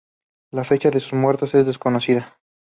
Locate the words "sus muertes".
0.99-1.53